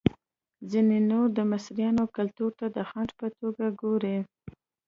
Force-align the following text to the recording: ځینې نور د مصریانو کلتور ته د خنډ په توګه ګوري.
ځینې 0.71 0.97
نور 1.11 1.27
د 1.37 1.39
مصریانو 1.51 2.03
کلتور 2.15 2.51
ته 2.59 2.65
د 2.75 2.77
خنډ 2.89 3.09
په 3.19 3.27
توګه 3.39 3.65
ګوري. 3.81 4.17